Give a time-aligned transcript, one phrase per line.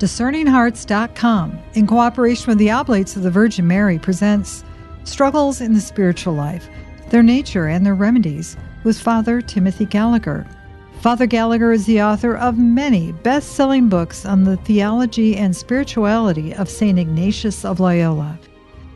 [0.00, 4.64] DiscerningHearts.com, in cooperation with the Oblates of the Virgin Mary, presents
[5.04, 6.68] Struggles in the Spiritual Life,
[7.10, 10.46] Their Nature and Their Remedies, with Father Timothy Gallagher.
[11.02, 16.54] Father Gallagher is the author of many best selling books on the theology and spirituality
[16.54, 16.98] of St.
[16.98, 18.38] Ignatius of Loyola.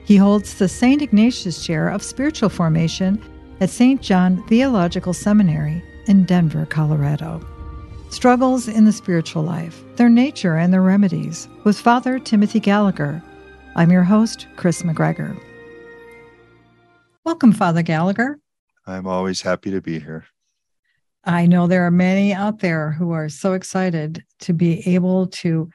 [0.06, 1.02] He holds the St.
[1.02, 3.22] Ignatius Chair of Spiritual Formation
[3.60, 4.00] at St.
[4.00, 7.46] John Theological Seminary in Denver, Colorado.
[8.14, 13.20] Struggles in the Spiritual Life, Their Nature and Their Remedies, with Father Timothy Gallagher.
[13.74, 15.36] I'm your host, Kris McGregor.
[17.24, 18.38] Welcome, Father Gallagher.
[18.86, 20.26] I'm always happy to be here.
[21.24, 25.68] I know there are many out there who are so excited to be able to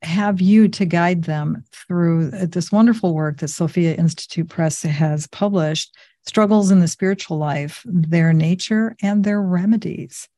[0.00, 5.94] have you to guide them through this wonderful work that Sophia Institute Press has published
[6.26, 10.30] Struggles in the Spiritual Life, Their Nature and Their Remedies.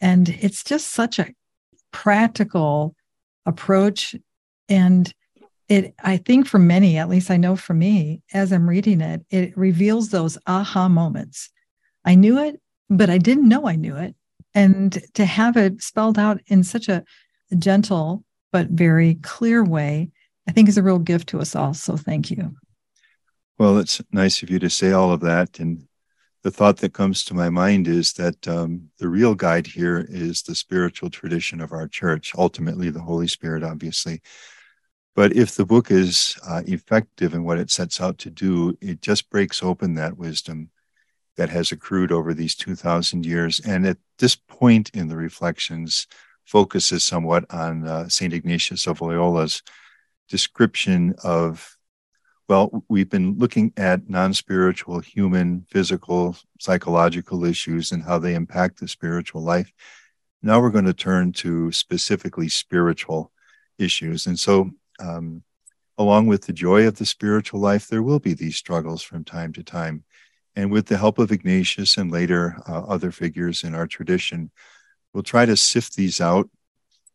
[0.00, 1.32] And it's just such a
[1.92, 2.94] practical
[3.44, 4.14] approach.
[4.68, 5.12] And
[5.68, 9.24] it, I think for many, at least I know for me, as I'm reading it,
[9.30, 11.50] it reveals those aha moments.
[12.04, 14.14] I knew it, but I didn't know I knew it.
[14.54, 17.04] And to have it spelled out in such a
[17.58, 20.10] gentle but very clear way,
[20.48, 21.74] I think is a real gift to us all.
[21.74, 22.54] So thank you.
[23.58, 25.58] Well, it's nice of you to say all of that.
[25.58, 25.85] And
[26.46, 30.42] the thought that comes to my mind is that um, the real guide here is
[30.42, 34.22] the spiritual tradition of our church, ultimately, the Holy Spirit, obviously.
[35.16, 39.02] But if the book is uh, effective in what it sets out to do, it
[39.02, 40.70] just breaks open that wisdom
[41.36, 43.58] that has accrued over these 2,000 years.
[43.58, 46.06] And at this point in the reflections,
[46.44, 48.32] focuses somewhat on uh, St.
[48.32, 49.64] Ignatius of Loyola's
[50.28, 51.75] description of,
[52.48, 58.78] well, we've been looking at non spiritual, human, physical, psychological issues and how they impact
[58.78, 59.72] the spiritual life.
[60.42, 63.32] Now we're going to turn to specifically spiritual
[63.78, 64.26] issues.
[64.26, 65.42] And so, um,
[65.98, 69.52] along with the joy of the spiritual life, there will be these struggles from time
[69.54, 70.04] to time.
[70.54, 74.50] And with the help of Ignatius and later uh, other figures in our tradition,
[75.12, 76.48] we'll try to sift these out,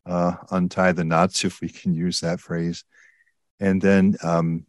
[0.05, 2.83] uh, untie the knots, if we can use that phrase,
[3.59, 4.65] and then um,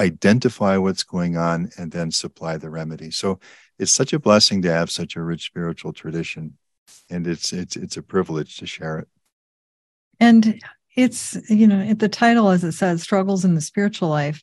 [0.00, 3.10] identify what's going on and then supply the remedy.
[3.10, 3.38] So
[3.78, 6.56] it's such a blessing to have such a rich spiritual tradition,
[7.10, 9.08] and it's it's it's a privilege to share it.
[10.20, 10.60] And
[10.96, 14.42] it's you know the title, as it says, struggles in the spiritual life,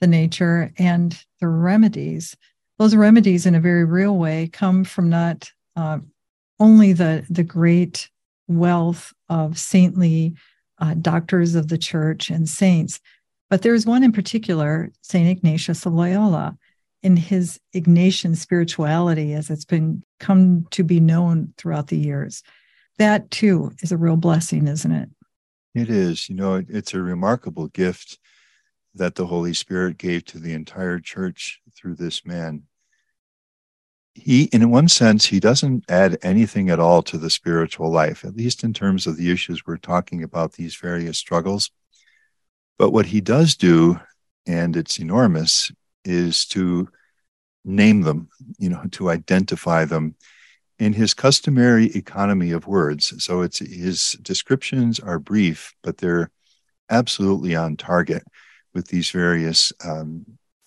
[0.00, 2.36] the nature and the remedies
[2.78, 5.98] those remedies in a very real way come from not uh,
[6.60, 8.08] only the the great
[8.46, 10.34] wealth of saintly
[10.80, 13.00] uh, doctors of the church and saints,
[13.50, 16.56] but there's one in particular, Saint Ignatius of Loyola,
[17.02, 22.42] in his Ignatian spirituality, as it's been come to be known throughout the years.
[22.98, 25.08] That too is a real blessing, isn't it?
[25.74, 26.28] It is.
[26.28, 28.18] You know, it's a remarkable gift
[28.94, 32.64] that the Holy Spirit gave to the entire church through this man
[34.18, 38.36] he in one sense he doesn't add anything at all to the spiritual life at
[38.36, 41.70] least in terms of the issues we're talking about these various struggles
[42.78, 43.98] but what he does do
[44.46, 45.70] and it's enormous
[46.04, 46.88] is to
[47.64, 48.28] name them
[48.58, 50.14] you know to identify them
[50.78, 56.30] in his customary economy of words so it's his descriptions are brief but they're
[56.90, 58.22] absolutely on target
[58.74, 60.24] with these various um,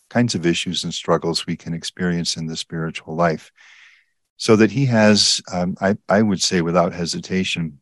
[0.09, 3.51] kinds of issues and struggles we can experience in the spiritual life.
[4.37, 7.79] So that he has, um, I, I would say without hesitation,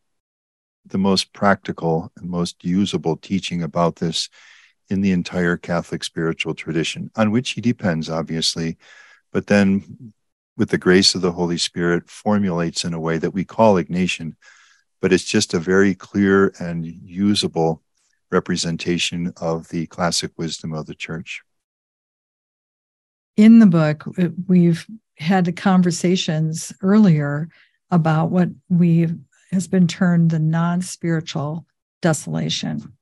[0.86, 4.28] the most practical and most usable teaching about this
[4.88, 8.76] in the entire Catholic spiritual tradition, on which he depends, obviously,
[9.32, 10.12] but then
[10.56, 14.34] with the grace of the Holy Spirit formulates in a way that we call Ignatian,
[15.00, 17.82] but it's just a very clear and usable
[18.30, 21.42] representation of the classic wisdom of the church.
[23.36, 24.04] In the book,
[24.46, 24.86] we've
[25.16, 27.48] had conversations earlier
[27.90, 29.08] about what we
[29.52, 31.66] has been termed the non-spiritual
[32.02, 32.92] desolation.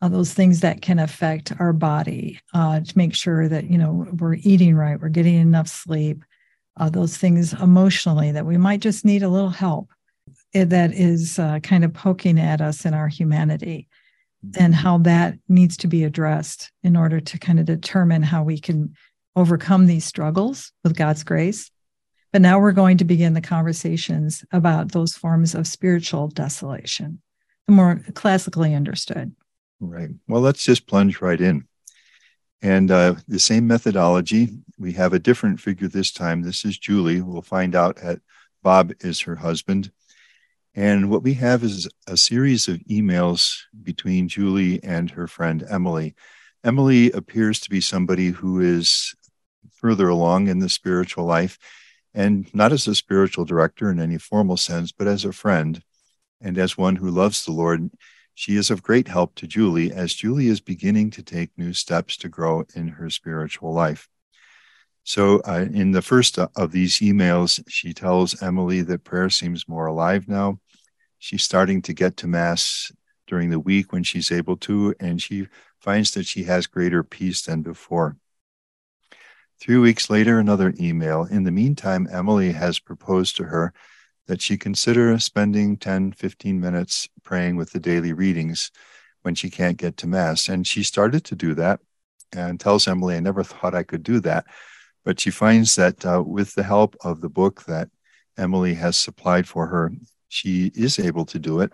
[0.00, 4.06] Uh, those things that can affect our body uh, to make sure that you know
[4.18, 6.24] we're eating right, we're getting enough sleep.
[6.76, 9.88] Uh, those things emotionally that we might just need a little help
[10.54, 13.88] eh, that is uh, kind of poking at us in our humanity
[14.56, 18.58] and how that needs to be addressed in order to kind of determine how we
[18.58, 18.94] can
[19.34, 21.70] overcome these struggles with God's grace.
[22.32, 27.20] But now we're going to begin the conversations about those forms of spiritual desolation,
[27.66, 29.34] the more classically understood.
[29.80, 30.10] Right.
[30.26, 31.66] Well, let's just plunge right in.
[32.60, 36.42] And uh, the same methodology, we have a different figure this time.
[36.42, 37.22] This is Julie.
[37.22, 38.20] We'll find out that
[38.62, 39.92] Bob is her husband.
[40.74, 46.14] And what we have is a series of emails between Julie and her friend Emily.
[46.64, 49.14] Emily appears to be somebody who is
[49.72, 51.58] further along in the spiritual life,
[52.14, 55.82] and not as a spiritual director in any formal sense, but as a friend
[56.40, 57.90] and as one who loves the Lord.
[58.34, 62.16] She is of great help to Julie as Julie is beginning to take new steps
[62.18, 64.08] to grow in her spiritual life.
[65.02, 69.86] So, uh, in the first of these emails, she tells Emily that prayer seems more
[69.86, 70.60] alive now.
[71.18, 72.92] She's starting to get to Mass
[73.26, 75.48] during the week when she's able to, and she
[75.80, 78.16] finds that she has greater peace than before.
[79.60, 81.24] Three weeks later, another email.
[81.24, 83.72] In the meantime, Emily has proposed to her
[84.28, 88.70] that she consider spending 10, 15 minutes praying with the daily readings
[89.22, 90.48] when she can't get to Mass.
[90.48, 91.80] And she started to do that
[92.32, 94.46] and tells Emily, I never thought I could do that.
[95.04, 97.88] But she finds that uh, with the help of the book that
[98.36, 99.90] Emily has supplied for her,
[100.28, 101.72] she is able to do it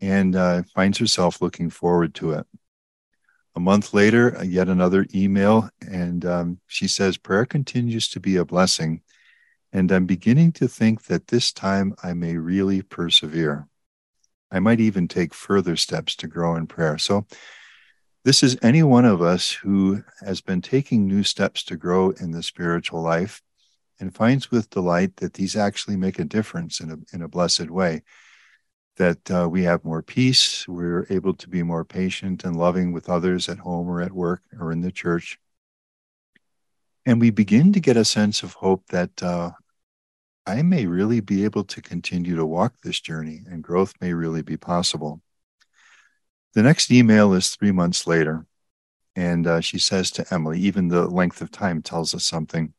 [0.00, 2.46] and uh, finds herself looking forward to it.
[3.56, 8.44] A month later, yet another email, and um, she says, Prayer continues to be a
[8.44, 9.02] blessing
[9.74, 13.66] and I'm beginning to think that this time I may really persevere.
[14.48, 16.96] I might even take further steps to grow in prayer.
[16.96, 17.26] So,
[18.24, 22.30] this is any one of us who has been taking new steps to grow in
[22.30, 23.42] the spiritual life
[24.00, 27.68] and finds with delight that these actually make a difference in a, in a blessed
[27.68, 28.02] way.
[28.96, 33.08] That uh, we have more peace, we're able to be more patient and loving with
[33.08, 35.38] others at home or at work or in the church.
[37.04, 39.50] And we begin to get a sense of hope that uh,
[40.46, 44.42] I may really be able to continue to walk this journey and growth may really
[44.42, 45.20] be possible.
[46.54, 48.46] The next email is three months later.
[49.16, 52.74] And uh, she says to Emily, even the length of time tells us something.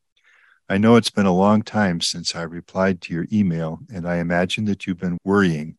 [0.68, 4.18] I know it's been a long time since I replied to your email, and I
[4.18, 5.78] imagine that you've been worrying.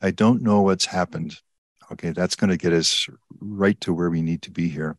[0.00, 1.40] I don't know what's happened.
[1.92, 3.08] Okay, that's going to get us
[3.40, 4.96] right to where we need to be here.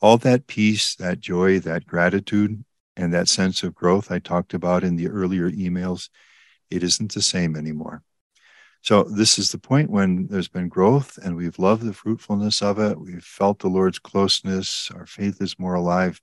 [0.00, 2.64] All that peace, that joy, that gratitude,
[2.96, 6.08] and that sense of growth I talked about in the earlier emails,
[6.70, 8.02] it isn't the same anymore.
[8.82, 12.78] So, this is the point when there's been growth and we've loved the fruitfulness of
[12.78, 13.00] it.
[13.00, 14.90] We've felt the Lord's closeness.
[14.94, 16.20] Our faith is more alive.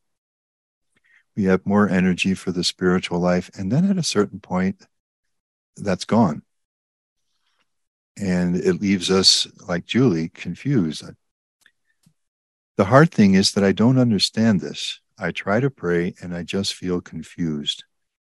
[1.35, 3.49] We have more energy for the spiritual life.
[3.57, 4.85] And then at a certain point,
[5.75, 6.43] that's gone.
[8.21, 11.03] And it leaves us, like Julie, confused.
[12.77, 14.99] The hard thing is that I don't understand this.
[15.17, 17.83] I try to pray and I just feel confused.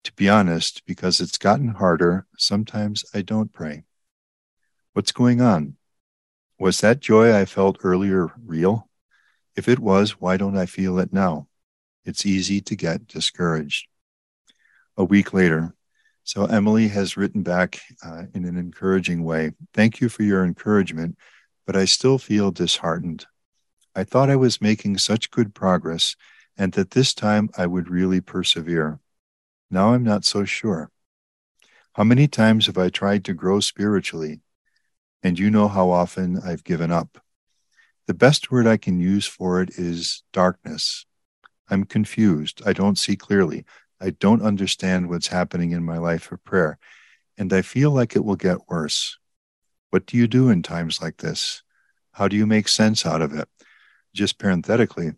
[0.02, 3.84] To be honest, because it's gotten harder, sometimes I don't pray.
[4.92, 5.76] What's going on?
[6.58, 8.88] Was that joy I felt earlier real?
[9.54, 11.46] If it was, why don't I feel it now?
[12.04, 13.86] It's easy to get discouraged.
[14.96, 15.75] A week later,
[16.26, 19.52] so Emily has written back uh, in an encouraging way.
[19.72, 21.16] Thank you for your encouragement,
[21.64, 23.26] but I still feel disheartened.
[23.94, 26.16] I thought I was making such good progress
[26.58, 28.98] and that this time I would really persevere.
[29.70, 30.90] Now I'm not so sure.
[31.92, 34.40] How many times have I tried to grow spiritually?
[35.22, 37.18] And you know how often I've given up.
[38.08, 41.06] The best word I can use for it is darkness.
[41.70, 42.62] I'm confused.
[42.66, 43.64] I don't see clearly.
[44.00, 46.78] I don't understand what's happening in my life of prayer.
[47.38, 49.18] And I feel like it will get worse.
[49.90, 51.62] What do you do in times like this?
[52.12, 53.48] How do you make sense out of it?
[54.14, 55.12] Just parenthetically,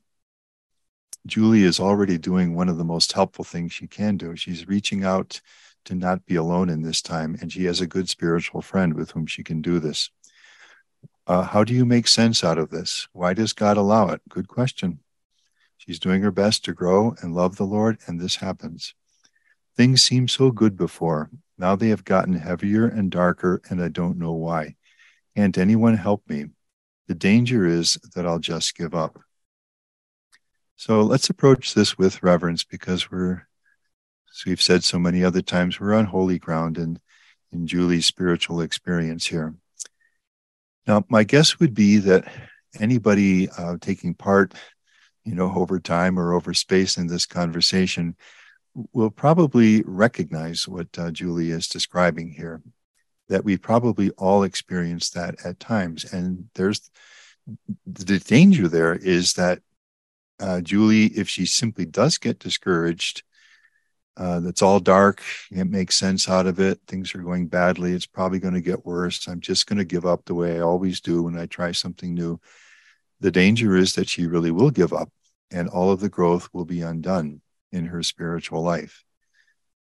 [1.26, 4.34] Julie is already doing one of the most helpful things she can do.
[4.34, 5.40] She's reaching out
[5.84, 9.12] to not be alone in this time, and she has a good spiritual friend with
[9.12, 10.10] whom she can do this.
[11.26, 13.08] Uh, how do you make sense out of this?
[13.12, 14.22] Why does God allow it?
[14.28, 15.00] Good question.
[15.88, 18.92] She's doing her best to grow and love the Lord, and this happens.
[19.74, 21.30] Things seemed so good before.
[21.56, 24.76] Now they have gotten heavier and darker, and I don't know why.
[25.34, 26.48] Can't anyone help me?
[27.06, 29.18] The danger is that I'll just give up.
[30.76, 33.48] So let's approach this with reverence because we're,
[34.30, 37.00] as we've said so many other times, we're on holy ground in,
[37.50, 39.54] in Julie's spiritual experience here.
[40.86, 42.30] Now, my guess would be that
[42.78, 44.52] anybody uh, taking part,
[45.24, 48.16] you know, over time or over space in this conversation
[48.92, 52.62] will probably recognize what uh, Julie is describing here.
[53.28, 56.90] That we probably all experience that at times, and there's
[57.86, 59.60] the danger there is that
[60.40, 63.22] uh, Julie, if she simply does get discouraged,
[64.16, 65.22] uh, that's all dark.
[65.50, 66.80] It makes sense out of it.
[66.86, 67.92] Things are going badly.
[67.92, 69.26] It's probably going to get worse.
[69.28, 72.14] I'm just going to give up the way I always do when I try something
[72.14, 72.40] new.
[73.20, 75.10] The danger is that she really will give up
[75.50, 77.40] and all of the growth will be undone
[77.72, 79.04] in her spiritual life.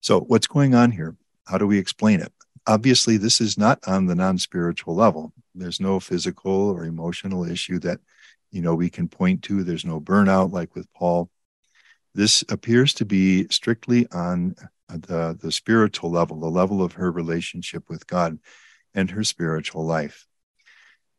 [0.01, 1.17] So, what's going on here?
[1.47, 2.33] How do we explain it?
[2.67, 5.33] obviously, this is not on the non spiritual level.
[5.55, 8.01] There's no physical or emotional issue that,
[8.51, 9.63] you know, we can point to.
[9.63, 11.31] There's no burnout like with Paul.
[12.15, 14.55] This appears to be strictly on
[14.89, 18.39] the, the spiritual level, the level of her relationship with God
[18.95, 20.27] and her spiritual life.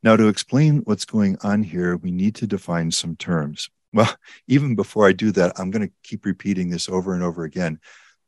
[0.03, 3.69] Now, to explain what's going on here, we need to define some terms.
[3.93, 4.13] Well,
[4.47, 7.79] even before I do that, I'm going to keep repeating this over and over again.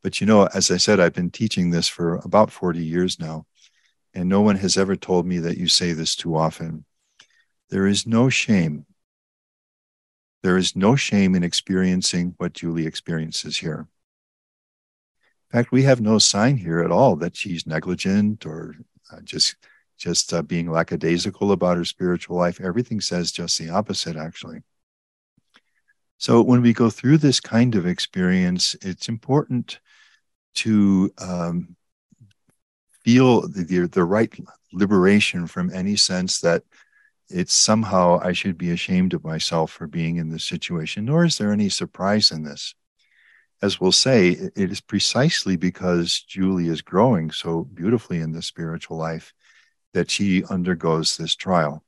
[0.02, 3.44] But you know, as I said, I've been teaching this for about 40 years now,
[4.14, 6.84] and no one has ever told me that you say this too often.
[7.68, 8.86] There is no shame.
[10.42, 13.88] There is no shame in experiencing what Julie experiences here.
[15.50, 18.76] In fact, we have no sign here at all that she's negligent or
[19.12, 19.56] uh, just
[19.96, 22.60] just uh, being lackadaisical about her spiritual life.
[22.60, 24.62] Everything says just the opposite, actually.
[26.18, 29.80] So when we go through this kind of experience, it's important
[30.56, 31.76] to um,
[33.04, 34.32] feel the, the right
[34.72, 36.62] liberation from any sense that
[37.28, 41.38] it's somehow I should be ashamed of myself for being in this situation, nor is
[41.38, 42.74] there any surprise in this.
[43.62, 48.96] As we'll say, it is precisely because Julie is growing so beautifully in the spiritual
[48.96, 49.32] life
[49.96, 51.82] that she undergoes this trial.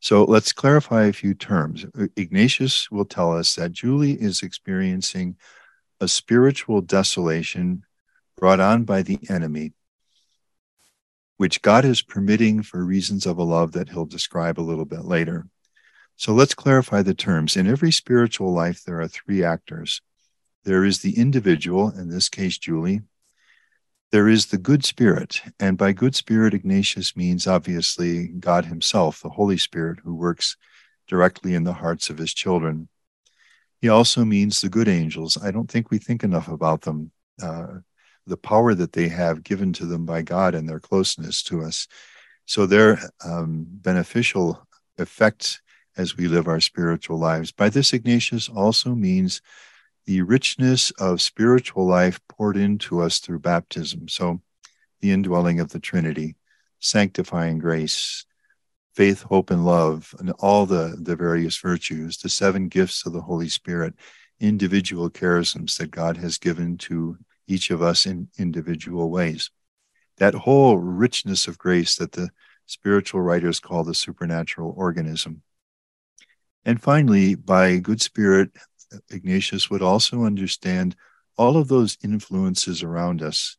[0.00, 1.86] So let's clarify a few terms.
[2.16, 5.36] Ignatius will tell us that Julie is experiencing
[6.00, 7.84] a spiritual desolation
[8.36, 9.74] brought on by the enemy,
[11.36, 15.04] which God is permitting for reasons of a love that he'll describe a little bit
[15.04, 15.46] later.
[16.16, 17.56] So let's clarify the terms.
[17.56, 20.02] In every spiritual life, there are three actors
[20.64, 23.02] there is the individual, in this case, Julie,
[24.10, 25.42] there is the good spirit.
[25.60, 30.56] And by good spirit, Ignatius means obviously God Himself, the Holy Spirit, who works
[31.06, 32.88] directly in the hearts of His children.
[33.80, 35.38] He also means the good angels.
[35.42, 37.78] I don't think we think enough about them, uh,
[38.26, 41.86] the power that they have given to them by God and their closeness to us.
[42.46, 45.60] So their um, beneficial effect
[45.96, 47.52] as we live our spiritual lives.
[47.52, 49.42] By this, Ignatius also means
[50.08, 54.08] the richness of spiritual life poured into us through baptism.
[54.08, 54.40] So,
[55.02, 56.36] the indwelling of the Trinity,
[56.80, 58.24] sanctifying grace,
[58.94, 63.20] faith, hope, and love, and all the, the various virtues, the seven gifts of the
[63.20, 63.92] Holy Spirit,
[64.40, 69.50] individual charisms that God has given to each of us in individual ways.
[70.16, 72.30] That whole richness of grace that the
[72.64, 75.42] spiritual writers call the supernatural organism.
[76.64, 78.52] And finally, by good spirit
[79.10, 80.96] Ignatius would also understand
[81.36, 83.56] all of those influences around us,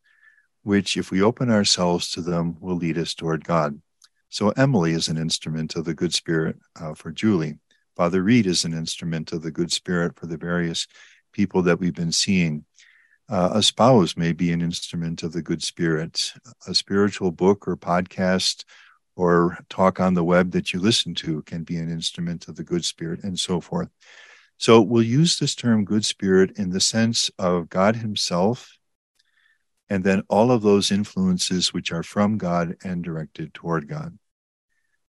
[0.62, 3.80] which, if we open ourselves to them, will lead us toward God.
[4.28, 7.58] So, Emily is an instrument of the good spirit uh, for Julie.
[7.96, 10.86] Father Reed is an instrument of the good spirit for the various
[11.32, 12.64] people that we've been seeing.
[13.28, 16.32] Uh, a spouse may be an instrument of the good spirit.
[16.66, 18.64] A spiritual book or podcast
[19.16, 22.64] or talk on the web that you listen to can be an instrument of the
[22.64, 23.88] good spirit, and so forth.
[24.60, 28.76] So we'll use this term good spirit in the sense of God Himself,
[29.88, 34.18] and then all of those influences which are from God and directed toward God.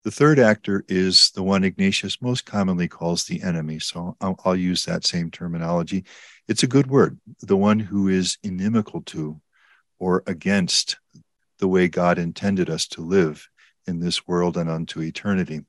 [0.05, 3.81] The third actor is the one Ignatius most commonly calls the enemy.
[3.81, 6.05] So I'll, I'll, use that same terminology.
[6.47, 9.41] It's a good word, the one who is inimical to
[9.99, 10.97] or against
[11.59, 13.49] the way God intended us to live
[13.89, 15.63] in this world and unto eternity.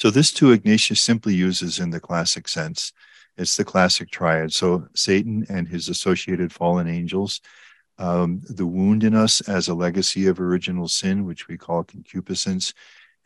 [0.00, 2.94] So this too Ignatius simply uses in the classic sense.
[3.36, 4.50] It's the classic triad.
[4.50, 7.42] So Satan and his associated fallen angels,
[7.98, 12.72] um, the wound in us as a legacy of original sin, which we call concupiscence,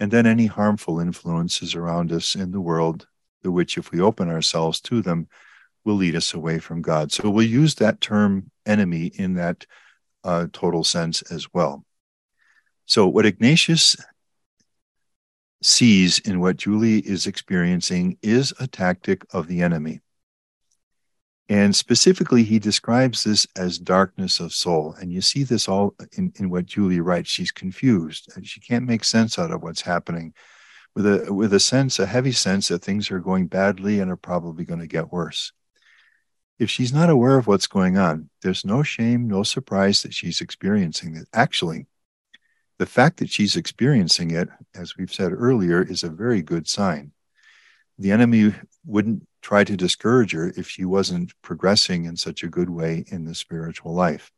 [0.00, 3.06] and then any harmful influences around us in the world,
[3.42, 5.28] the which, if we open ourselves to them,
[5.84, 7.12] will lead us away from God.
[7.12, 9.64] So we'll use that term enemy in that
[10.24, 11.84] uh, total sense as well.
[12.86, 13.96] So, what Ignatius
[15.62, 20.00] sees in what Julie is experiencing is a tactic of the enemy.
[21.48, 24.94] And specifically, he describes this as darkness of soul.
[24.98, 27.30] And you see this all in, in what Julie writes.
[27.30, 28.32] She's confused.
[28.44, 30.32] She can't make sense out of what's happening
[30.94, 34.16] with a, with a sense, a heavy sense that things are going badly and are
[34.16, 35.52] probably going to get worse.
[36.58, 40.40] If she's not aware of what's going on, there's no shame, no surprise that she's
[40.40, 41.28] experiencing it.
[41.32, 41.86] Actually,
[42.78, 47.12] the fact that she's experiencing it, as we've said earlier, is a very good sign.
[47.98, 48.54] The enemy
[48.84, 53.24] wouldn't try to discourage her if she wasn't progressing in such a good way in
[53.24, 54.32] the spiritual life.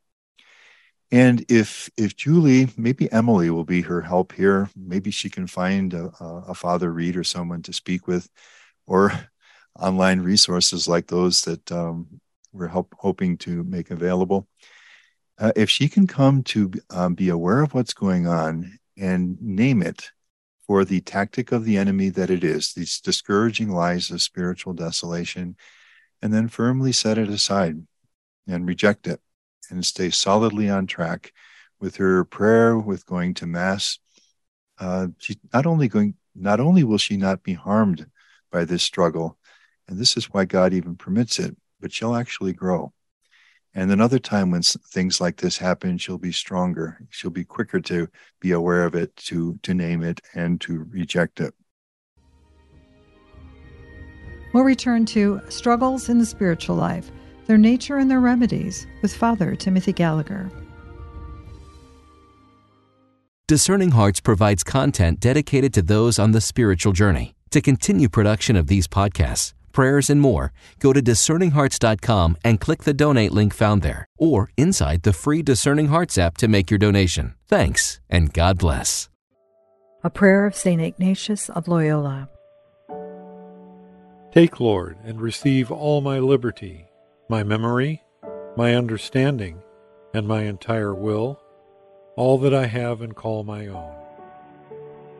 [1.09, 4.69] And if if Julie, maybe Emily will be her help here.
[4.75, 8.29] Maybe she can find a, a Father Reed or someone to speak with,
[8.85, 9.13] or
[9.79, 12.19] online resources like those that um,
[12.51, 14.47] we're help, hoping to make available.
[15.39, 19.81] Uh, if she can come to um, be aware of what's going on and name
[19.81, 20.11] it
[20.65, 25.55] for the tactic of the enemy that it is, these discouraging lies of spiritual desolation,
[26.21, 27.77] and then firmly set it aside
[28.47, 29.21] and reject it
[29.69, 31.31] and stay solidly on track
[31.79, 33.99] with her prayer, with going to mass.
[34.79, 38.07] Uh, she's not only going, not only will she not be harmed
[38.51, 39.37] by this struggle,
[39.87, 42.91] and this is why God even permits it, but she'll actually grow.
[43.75, 46.99] And another time when things like this happen, she'll be stronger.
[47.09, 48.07] She'll be quicker to
[48.39, 51.53] be aware of it, to, to name it, and to reject it.
[54.53, 57.11] We'll return to Struggles in the Spiritual Life,
[57.45, 60.49] Their Nature and Their Remedies with Father Timothy Gallagher.
[63.47, 67.33] Discerning Hearts provides content dedicated to those on the spiritual journey.
[67.51, 72.95] To continue production of these podcasts, prayers, and more, go to discerninghearts.com and click the
[72.95, 77.35] donate link found there, or inside the free Discerning Hearts app to make your donation.
[77.47, 79.07] Thanks, and God bless.
[80.03, 80.81] A prayer of St.
[80.81, 82.27] Ignatius of Loyola.
[84.31, 86.87] Take, Lord, and receive all my liberty,
[87.29, 88.01] my memory,
[88.55, 89.61] my understanding,
[90.11, 91.39] and my entire will,
[92.15, 93.93] all that I have and call my own.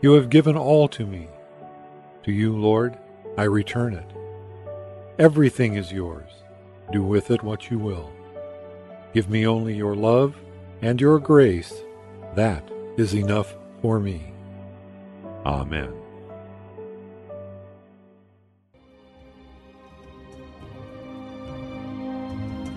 [0.01, 1.27] You have given all to me.
[2.23, 2.97] To you, Lord,
[3.37, 4.16] I return it.
[5.19, 6.29] Everything is yours.
[6.91, 8.11] Do with it what you will.
[9.15, 10.35] Give me only your love
[10.83, 11.73] and your grace.
[12.35, 14.31] That is enough for me.
[15.43, 15.91] Amen.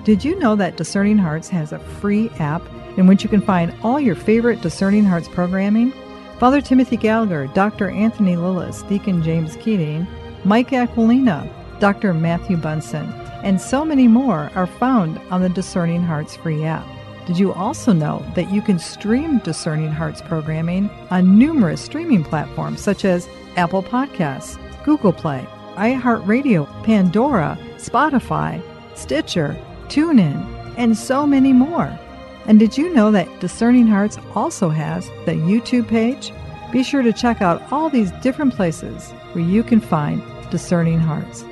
[0.04, 2.62] Did you know that Discerning Hearts has a free app
[2.96, 5.92] in which you can find all your favorite Discerning Hearts programming?
[6.38, 7.90] Father Timothy Gallagher, Dr.
[7.90, 10.06] Anthony Lilles, Deacon James Keating,
[10.46, 11.46] Mike Aquilina,
[11.80, 12.14] Dr.
[12.14, 13.10] Matthew Bunson,
[13.42, 16.86] and so many more are found on the Discerning Hearts free app.
[17.26, 22.80] Did you also know that you can stream Discerning Hearts programming on numerous streaming platforms
[22.80, 28.62] such as Apple Podcasts, Google Play, iHeartRadio, Pandora, Spotify,
[28.94, 29.56] Stitcher,
[29.88, 31.98] TuneIn, and so many more?
[32.46, 36.32] And did you know that Discerning Hearts also has the YouTube page?
[36.72, 41.44] Be sure to check out all these different places where you can find Discerning Hearts.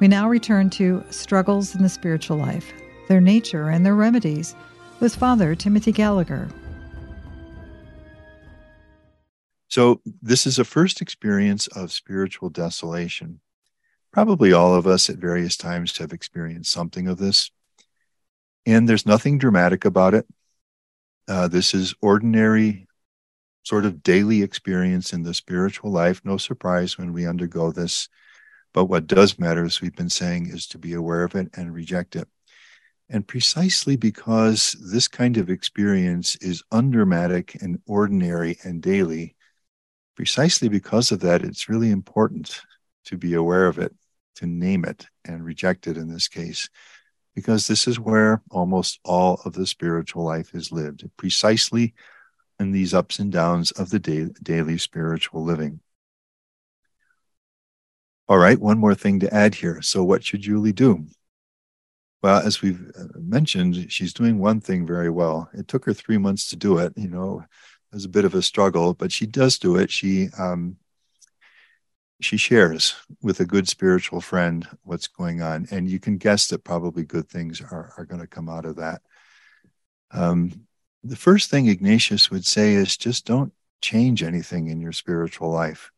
[0.00, 2.72] We now return to Struggles in the Spiritual Life,
[3.08, 4.54] Their Nature and Their Remedies
[4.98, 6.48] with Father Timothy Gallagher.
[9.68, 13.40] So, this is a first experience of spiritual desolation.
[14.10, 17.50] Probably all of us at various times have experienced something of this.
[18.64, 20.26] And there's nothing dramatic about it.
[21.28, 22.88] Uh, this is ordinary,
[23.64, 26.22] sort of daily experience in the spiritual life.
[26.24, 28.08] No surprise when we undergo this
[28.72, 31.74] but what does matter, as we've been saying, is to be aware of it and
[31.74, 32.28] reject it.
[33.08, 39.34] And precisely because this kind of experience is undramatic and ordinary and daily,
[40.14, 42.60] precisely because of that, it's really important
[43.06, 43.92] to be aware of it,
[44.36, 46.68] to name it and reject it in this case,
[47.34, 51.94] because this is where almost all of the spiritual life is lived, precisely
[52.60, 53.98] in these ups and downs of the
[54.42, 55.80] daily spiritual living.
[58.30, 59.82] All right, one more thing to add here.
[59.82, 61.04] So, what should Julie do?
[62.22, 65.50] Well, as we've uh, mentioned, she's doing one thing very well.
[65.52, 66.92] It took her three months to do it.
[66.96, 69.90] You know, it was a bit of a struggle, but she does do it.
[69.90, 70.76] She um,
[72.20, 76.62] she shares with a good spiritual friend what's going on, and you can guess that
[76.62, 79.02] probably good things are are going to come out of that.
[80.12, 80.68] Um,
[81.02, 85.90] the first thing Ignatius would say is just don't change anything in your spiritual life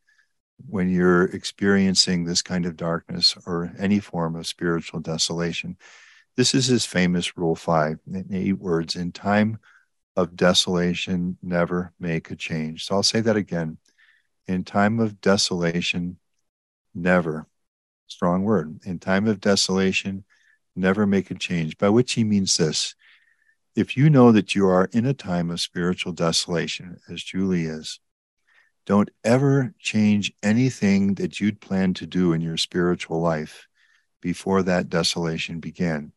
[0.69, 5.77] when you're experiencing this kind of darkness or any form of spiritual desolation.
[6.37, 9.59] This is his famous rule five, in eight words in time
[10.17, 12.85] of desolation, never make a change.
[12.85, 13.79] So I'll say that again.
[14.47, 16.19] In time of desolation,
[16.95, 17.47] never,
[18.07, 20.25] strong word, in time of desolation,
[20.75, 22.95] never make a change, by which he means this.
[23.75, 28.01] If you know that you are in a time of spiritual desolation, as Julie is,
[28.87, 33.69] don't ever change anything that you'd planned to do in your spiritual life
[34.21, 36.13] before that desolation began.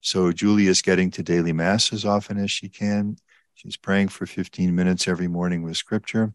[0.00, 3.16] So Julie is getting to daily mass as often as she can.
[3.54, 6.34] She's praying for 15 minutes every morning with scripture.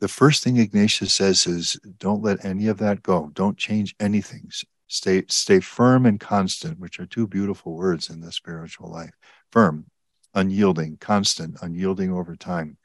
[0.00, 3.30] The first thing Ignatius says is don't let any of that go.
[3.34, 4.50] Don't change anything.
[4.86, 9.12] Stay, stay firm and constant, which are two beautiful words in the spiritual life.
[9.50, 9.86] Firm,
[10.34, 12.78] unyielding, constant, unyielding over time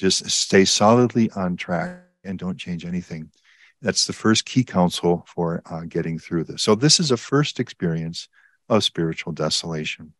[0.00, 3.30] Just stay solidly on track and don't change anything.
[3.82, 6.62] That's the first key counsel for uh, getting through this.
[6.62, 8.26] So, this is a first experience
[8.70, 10.14] of spiritual desolation.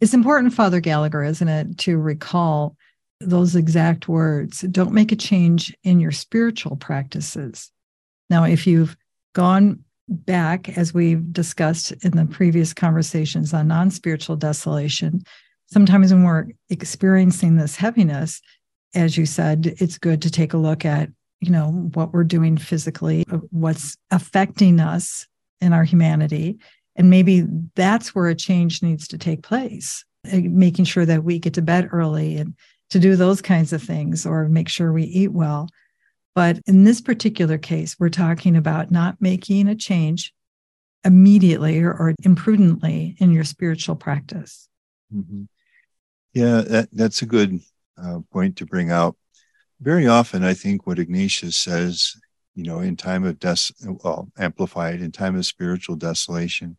[0.00, 2.76] It's important, Father Gallagher, isn't it, to recall
[3.20, 4.62] those exact words.
[4.62, 7.70] Don't make a change in your spiritual practices.
[8.30, 8.96] Now, if you've
[9.34, 15.24] gone back, as we've discussed in the previous conversations on non spiritual desolation,
[15.66, 18.40] sometimes when we're experiencing this heaviness,
[18.94, 22.56] as you said, it's good to take a look at, you know, what we're doing
[22.56, 25.26] physically, what's affecting us
[25.60, 26.58] in our humanity.
[26.96, 31.38] And maybe that's where a change needs to take place, eh, making sure that we
[31.38, 32.54] get to bed early and
[32.90, 35.68] to do those kinds of things or make sure we eat well.
[36.34, 40.32] But in this particular case, we're talking about not making a change
[41.04, 44.68] immediately or, or imprudently in your spiritual practice.
[45.14, 45.44] Mm-hmm.
[46.32, 47.60] Yeah, that, that's a good
[48.02, 49.16] uh, point to bring out.
[49.80, 52.16] Very often, I think what Ignatius says,
[52.54, 56.76] you know, in time of des, well, amplified in time of spiritual desolation,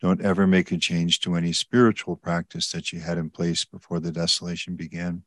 [0.00, 3.98] don't ever make a change to any spiritual practice that you had in place before
[3.98, 5.24] the desolation began.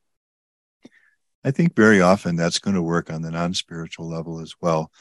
[1.44, 4.91] I think very often that's going to work on the non spiritual level as well.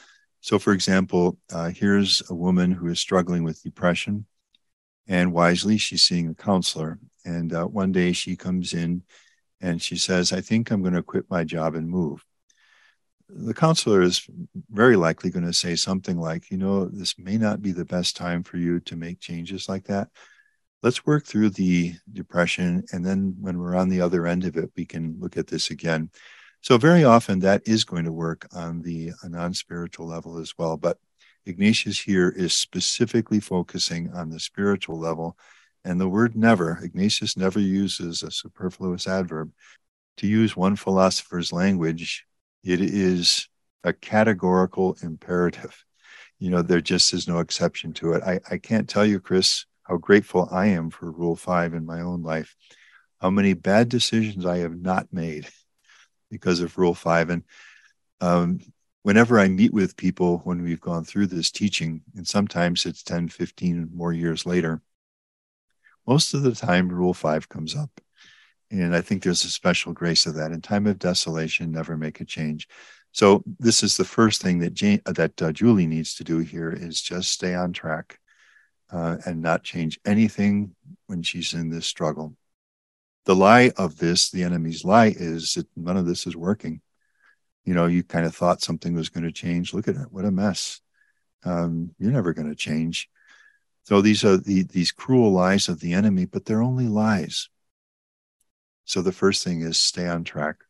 [0.41, 4.25] So, for example, uh, here's a woman who is struggling with depression,
[5.07, 6.99] and wisely, she's seeing a counselor.
[7.23, 9.03] And uh, one day she comes in
[9.61, 12.25] and she says, I think I'm going to quit my job and move.
[13.29, 14.27] The counselor is
[14.69, 18.17] very likely going to say something like, You know, this may not be the best
[18.17, 20.09] time for you to make changes like that.
[20.83, 22.83] Let's work through the depression.
[22.91, 25.69] And then when we're on the other end of it, we can look at this
[25.69, 26.09] again.
[26.61, 30.75] So, very often that is going to work on the non spiritual level as well.
[30.75, 30.97] But
[31.45, 35.37] Ignatius here is specifically focusing on the spiritual level
[35.83, 39.51] and the word never, Ignatius never uses a superfluous adverb.
[40.17, 42.25] To use one philosopher's language,
[42.63, 43.47] it is
[43.83, 45.83] a categorical imperative.
[46.39, 48.23] You know, there just is no exception to it.
[48.23, 52.01] I, I can't tell you, Kris, how grateful I am for Rule 5 in my
[52.01, 52.55] own life,
[53.19, 55.47] how many bad decisions I have not made
[56.29, 57.29] because of Rule 5.
[57.29, 57.43] And
[58.21, 58.59] um,
[59.03, 63.29] whenever I meet with people when we've gone through this teaching, and sometimes it's 10,
[63.29, 64.81] 15 more years later,
[66.07, 67.89] most of the time rule five comes up.
[68.69, 70.51] And i think there's a special grace of that.
[70.51, 72.67] In time of desolation never make a change.
[73.11, 76.71] So this is the first thing that Jane, that uh, julie needs to do here
[76.71, 78.19] is just stay on track
[78.91, 80.75] uh, and not change anything
[81.07, 82.35] when she's in this struggle.
[83.25, 86.81] The lie of this the enemy's lie is that none of this is working.
[87.65, 89.73] You know you kind of thought something was going to change.
[89.73, 90.11] Look at it.
[90.11, 90.81] What a mess.
[91.43, 93.09] Um, you're never going to change
[93.91, 97.49] so these are the, these cruel lies of the enemy, but they're only lies.
[98.85, 100.63] So the first thing is stay on track.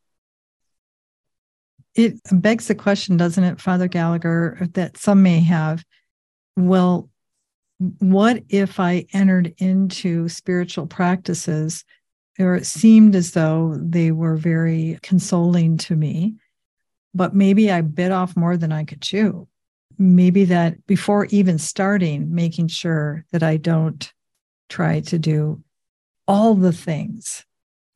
[1.94, 5.86] It begs the question, doesn't it, Father Gallagher, that some may have?
[6.58, 7.12] Well,
[8.00, 11.86] what if I entered into spiritual practices
[12.40, 16.38] or it seemed as though they were very consoling to me,
[17.14, 19.48] but maybe I bit off more than I could chew?
[19.98, 24.12] Maybe that before even starting, making sure that I don't
[24.70, 25.64] try to do
[26.28, 27.46] all the things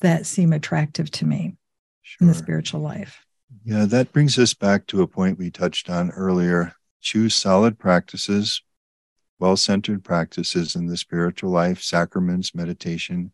[0.01, 1.55] that seem attractive to me
[2.01, 2.17] sure.
[2.21, 3.25] in the spiritual life.
[3.63, 6.73] Yeah, that brings us back to a point we touched on earlier.
[7.01, 8.61] Choose solid practices,
[9.39, 13.31] well centered practices in the spiritual life, sacraments, meditation,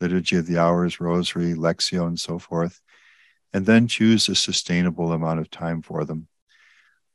[0.00, 2.80] liturgy of the hours, rosary, lectio, and so forth.
[3.52, 6.28] And then choose a sustainable amount of time for them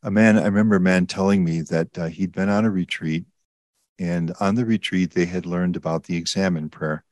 [0.02, 3.26] a man, I remember a man telling me that uh, he'd been on a retreat,
[3.98, 7.04] and on the retreat, they had learned about the examen prayer,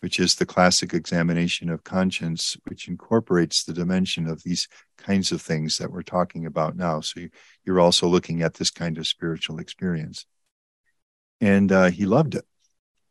[0.00, 4.68] which is the classic examination of conscience, which incorporates the dimension of these
[4.98, 7.00] kinds of things that we're talking about now.
[7.00, 7.20] So
[7.64, 10.26] you're also looking at this kind of spiritual experience.
[11.40, 12.44] And uh, he loved it.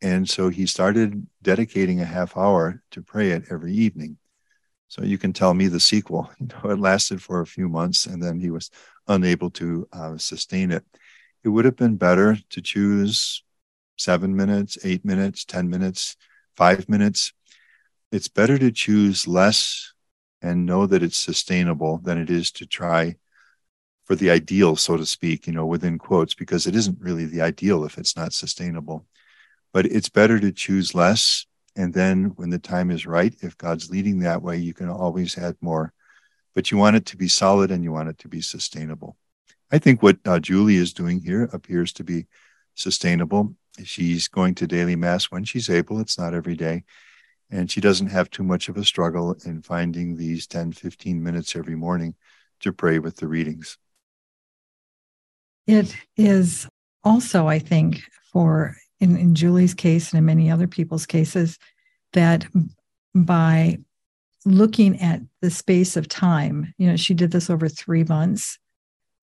[0.02, 4.18] And so he started dedicating a half hour to pray it every evening.
[4.94, 6.30] So you can tell me the sequel.
[6.40, 8.70] You know, it lasted for a few months, and then he was
[9.08, 10.86] unable to uh, sustain it.
[11.44, 13.44] It would have been better to choose
[13.98, 16.16] seven minutes, eight minutes, 10 minutes,
[16.56, 17.34] five minutes.
[18.12, 19.94] It's better to choose less
[20.44, 23.16] and know that it's sustainable than it is to try
[24.06, 27.42] for the ideal, so to speak, you know, within quotes, because it isn't really the
[27.42, 29.08] ideal if it's not sustainable.
[29.72, 31.48] But it's better to choose less.
[31.76, 35.38] And then when the time is right, if God's leading that way, you can always
[35.38, 35.94] add more
[36.54, 39.18] but you want it to be solid and you want it to be sustainable.
[39.72, 42.28] I think what uh, Julie is doing here appears to be
[42.76, 43.56] sustainable.
[43.84, 46.00] She's going to daily mass when she's able.
[46.00, 46.84] It's not every day.
[47.50, 51.56] And she doesn't have too much of a struggle in finding these 10, 15 minutes
[51.56, 52.16] every morning
[52.62, 53.78] to pray with the readings.
[55.66, 56.68] It is
[57.04, 61.60] also, I think, for in, in Julie's case and in many other people's cases,
[62.14, 62.46] that
[63.14, 63.78] by
[64.46, 68.58] looking at the space of time, you know, she did this over three months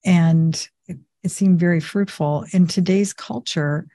[0.04, 2.44] and it, it seemed very fruitful.
[2.52, 3.86] In today's culture,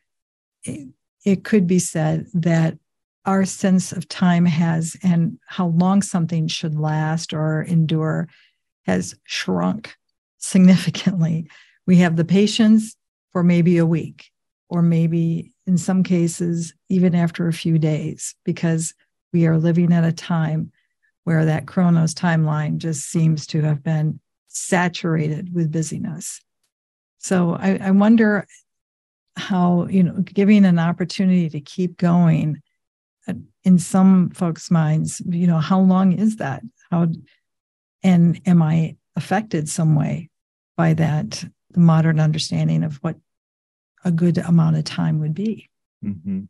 [0.64, 0.90] it,
[1.24, 2.78] it could be said that
[3.26, 8.28] our sense of time has and how long something should last or endure
[8.86, 9.96] has shrunk
[10.38, 11.48] significantly.
[11.88, 12.96] We have the patience
[13.32, 14.32] for maybe a week,
[14.70, 18.94] or maybe in some cases, even after a few days, because
[19.34, 20.72] we are living at a time
[21.24, 26.42] where that Chronos timeline just seems to have been saturated with busyness.
[27.18, 28.46] So I, I wonder
[29.38, 32.62] how, you know, giving an opportunity to keep going
[33.28, 36.62] uh, in some folks' minds, you know, how long is that?
[36.92, 37.08] How
[38.04, 40.30] and am I affected some way
[40.78, 41.44] by that
[41.76, 43.18] modern understanding of what
[44.06, 45.70] a good amount of time would be?
[46.04, 46.44] Mm-hmm.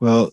[0.00, 0.32] Well,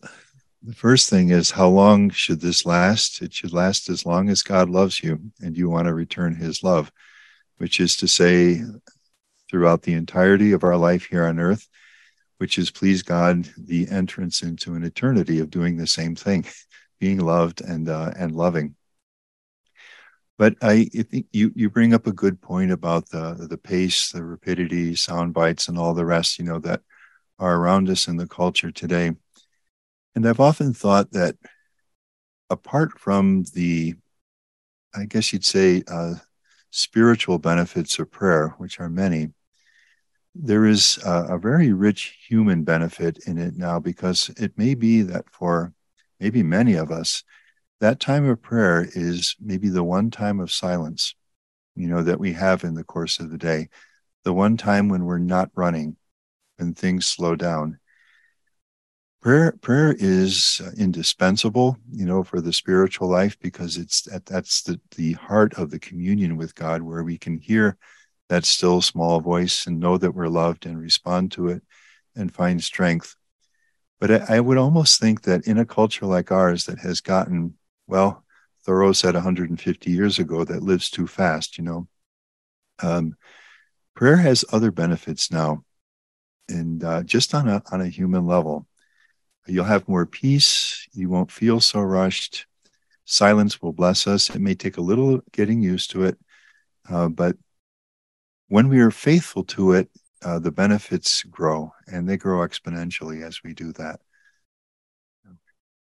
[0.64, 3.22] the first thing is how long should this last?
[3.22, 6.64] It should last as long as God loves you and you want to return his
[6.64, 6.92] love,
[7.58, 8.62] which is to say,
[9.50, 11.68] throughout the entirety of our life here on earth,
[12.38, 16.46] which is please God, the entrance into an eternity of doing the same thing,
[17.00, 18.76] being loved and uh, and loving.
[20.42, 24.24] But I, think you you bring up a good point about the the pace, the
[24.24, 26.40] rapidity, sound bites, and all the rest.
[26.40, 26.82] You know that
[27.38, 29.12] are around us in the culture today.
[30.16, 31.36] And I've often thought that
[32.50, 33.94] apart from the,
[34.96, 36.16] I guess you'd say, uh,
[36.72, 39.28] spiritual benefits of prayer, which are many,
[40.34, 45.04] there is a, a, very rich human benefit in it now because it may be
[45.04, 45.72] that for
[46.20, 47.24] maybe many of us,
[47.82, 51.16] that time of prayer is maybe the one time of silence,
[51.76, 53.70] you know, that we have in the course of the day,
[54.24, 55.98] the one time when we're not running,
[56.58, 57.80] when things slow down.
[59.20, 64.80] Prayer, prayer is indispensable, you know, for the spiritual life because it's that, that's the,
[64.96, 67.78] the heart of the communion with God where we can hear
[68.30, 71.64] that still small voice and know that we're loved and respond to it
[72.16, 73.16] and find strength.
[74.00, 77.56] But I, I would almost think that in a culture like ours that has gotten
[77.92, 78.24] well,
[78.64, 81.88] Thoreau said 150 years ago that lives too fast, you know.
[82.82, 83.16] Um,
[83.98, 85.66] prayer has other benefits now,
[86.48, 88.66] and uh, just on a, on a human level.
[89.46, 90.88] You'll have more peace.
[90.94, 92.46] You won't feel so rushed.
[93.04, 94.30] Silence will bless us.
[94.30, 96.18] It may take a little getting used to it,
[96.90, 97.36] uh, but
[98.48, 99.90] when we are faithful to it,
[100.24, 104.00] uh, the benefits grow and they grow exponentially as we do that.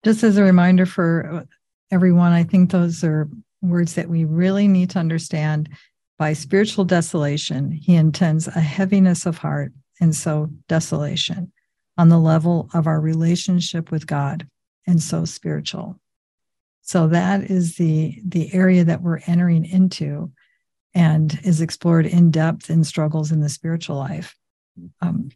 [0.04, 1.48] Just as a reminder for
[1.92, 2.32] everyone.
[2.32, 3.30] I think those are
[3.62, 5.70] words that we really need to understand.
[6.18, 11.52] By spiritual desolation, he intends a heaviness of heart, and so desolation
[11.98, 14.48] on the level of our relationship with God,
[14.88, 16.00] and so spiritual.
[16.82, 20.32] So that is the the area that we're entering into,
[20.94, 24.36] and is explored in depth in struggles in the spiritual life.
[25.02, 25.30] Um,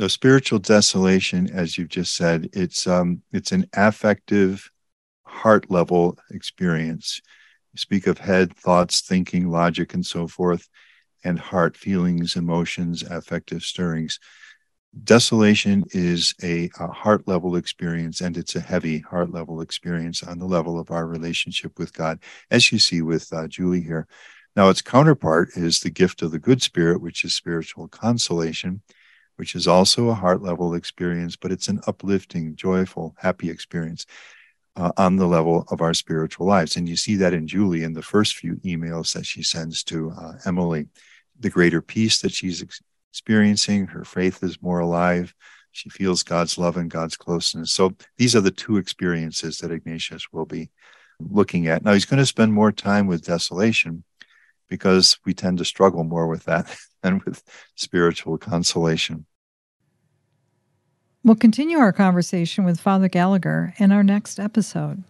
[0.00, 4.70] so spiritual desolation, as you've just said, it's um, it's an affective
[5.30, 7.20] heart level experience.
[7.72, 10.68] You speak of head, thoughts, thinking, logic, and so forth,
[11.24, 14.18] and heart, feelings, emotions, affective stirrings.
[15.04, 20.38] Desolation is a, a heart level experience, and it's a heavy heart level experience on
[20.38, 22.18] the level of our relationship with God,
[22.50, 24.08] as you see with uh, Julie here.
[24.56, 28.82] Now, its counterpart is the gift of the good spirit, which is spiritual consolation,
[29.36, 34.06] which is also a heart level experience, but it's an uplifting, joyful, happy experience
[34.80, 36.76] uh, on the level of our spiritual lives.
[36.76, 40.10] And you see that in Julie in the first few emails that she sends to
[40.12, 40.88] uh, Emily.
[41.38, 42.80] The greater peace that she's ex-
[43.12, 45.34] experiencing, her faith is more alive.
[45.72, 47.72] She feels God's love and God's closeness.
[47.72, 50.70] So these are the two experiences that Ignatius will be
[51.20, 51.84] looking at.
[51.84, 54.04] Now, he's going to spend more time with desolation
[54.68, 57.42] because we tend to struggle more with that than with
[57.74, 59.26] spiritual consolation.
[61.22, 65.04] We'll continue our conversation with Father Gallagher in our next episode.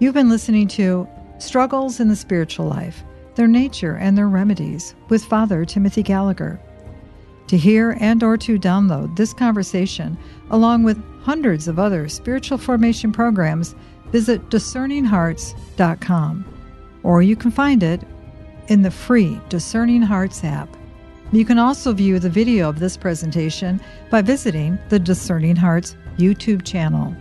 [0.00, 1.06] You've been listening to
[1.38, 3.04] Struggles in the Spiritual Life
[3.36, 6.60] Their Nature and Their Remedies with Father Timothy Gallagher.
[7.46, 10.18] To hear and or to download this conversation
[10.50, 13.76] along with hundreds of other spiritual formation programs,
[14.06, 16.44] visit discerninghearts.com
[17.02, 18.02] or you can find it
[18.70, 20.68] in the free Discerning Hearts app.
[21.32, 23.80] You can also view the video of this presentation
[24.10, 27.14] by visiting the Discerning Hearts YouTube channel.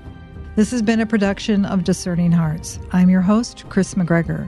[0.55, 2.79] This has been a production of Discerning Hearts.
[2.91, 4.47] I'm your host, Kris McGregor.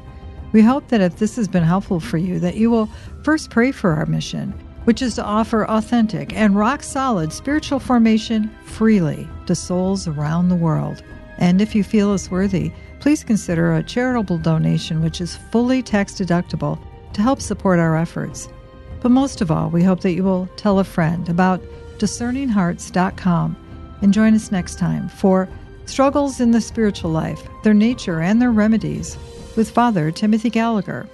[0.52, 2.88] We hope that if this has been helpful for you, that you will
[3.24, 4.52] first pray for our mission,
[4.84, 10.56] which is to offer authentic and rock solid spiritual formation freely to souls around the
[10.56, 11.02] world.
[11.40, 16.14] And if you feel us worthy, please consider a charitable donation which is fully tax
[16.14, 16.80] deductible
[17.14, 18.50] to help support our efforts.
[19.02, 21.62] But most of all, we hope that you will tell a friend about
[21.98, 23.56] discerninghearts.com
[24.02, 25.48] and join us next time for
[25.86, 29.18] Struggles in the Spiritual Life, Their Nature and Their Remedies
[29.56, 31.10] with Father Timothy Gallagher.